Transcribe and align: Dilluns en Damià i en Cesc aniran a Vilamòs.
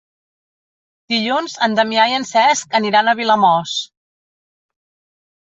Dilluns 1.13 1.57
en 1.67 1.75
Damià 1.79 2.07
i 2.13 2.17
en 2.21 2.25
Cesc 2.31 2.73
aniran 2.81 3.11
a 3.11 3.15
Vilamòs. 3.21 3.77